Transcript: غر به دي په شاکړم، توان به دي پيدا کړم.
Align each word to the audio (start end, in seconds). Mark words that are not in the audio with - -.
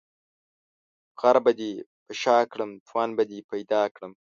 غر 1.19 1.37
به 1.45 1.51
دي 1.59 1.71
په 2.05 2.11
شاکړم، 2.21 2.71
توان 2.87 3.09
به 3.17 3.23
دي 3.29 3.39
پيدا 3.51 3.81
کړم. 3.95 4.11